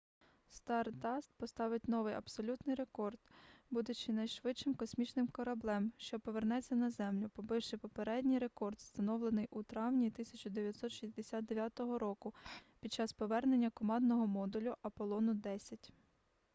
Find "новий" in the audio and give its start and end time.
1.87-2.13